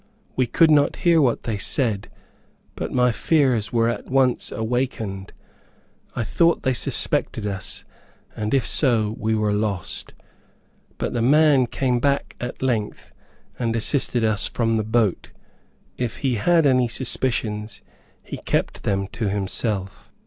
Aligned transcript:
We 0.35 0.47
could 0.47 0.71
not 0.71 0.95
hear 1.05 1.21
what 1.21 1.43
they 1.43 1.59
said, 1.59 2.09
but 2.73 2.91
my 2.91 3.11
fears 3.11 3.71
were 3.71 3.87
at 3.87 4.09
once 4.09 4.51
awakened. 4.51 5.31
I 6.15 6.23
thought 6.23 6.63
they 6.63 6.73
suspected 6.73 7.45
us, 7.45 7.85
and 8.35 8.55
if 8.55 8.65
so, 8.65 9.15
we 9.19 9.35
were 9.35 9.53
lost. 9.53 10.15
But 10.97 11.13
the 11.13 11.21
man 11.21 11.67
came 11.67 11.99
back 11.99 12.35
at 12.41 12.63
length, 12.63 13.11
and, 13.59 13.75
assisted 13.75 14.23
us 14.23 14.47
from 14.47 14.77
the 14.77 14.83
boat. 14.83 15.29
If 15.97 16.17
he 16.25 16.33
had 16.33 16.65
any 16.65 16.87
suspicions 16.87 17.83
he 18.23 18.37
kept 18.37 18.81
them 18.81 19.05
to 19.09 19.29
himself. 19.29 20.11